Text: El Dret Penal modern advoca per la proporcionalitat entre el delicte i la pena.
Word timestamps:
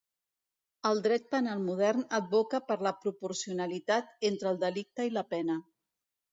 El 0.89 1.01
Dret 1.07 1.27
Penal 1.35 1.61
modern 1.65 2.07
advoca 2.21 2.61
per 2.71 2.79
la 2.89 2.95
proporcionalitat 3.05 4.27
entre 4.33 4.53
el 4.55 4.61
delicte 4.67 5.11
i 5.11 5.17
la 5.21 5.29
pena. 5.39 5.63